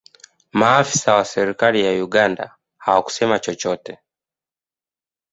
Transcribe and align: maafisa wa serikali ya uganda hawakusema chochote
maafisa 0.53 1.15
wa 1.15 1.25
serikali 1.25 1.83
ya 1.85 2.03
uganda 2.03 2.55
hawakusema 2.77 3.39
chochote 3.39 3.97